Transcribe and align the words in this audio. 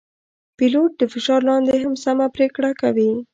پیلوټ 0.57 0.91
د 0.97 1.01
فشار 1.13 1.41
لاندې 1.49 1.75
هم 1.83 1.93
سمه 2.03 2.27
پرېکړه 2.35 2.71
کوي. 2.81 3.11